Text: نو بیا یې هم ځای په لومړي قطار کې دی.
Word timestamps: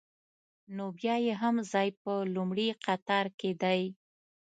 نو 0.75 0.85
بیا 0.97 1.15
یې 1.25 1.33
هم 1.41 1.55
ځای 1.71 1.89
په 2.01 2.13
لومړي 2.35 2.67
قطار 2.85 3.25
کې 3.39 3.51
دی. 3.61 3.81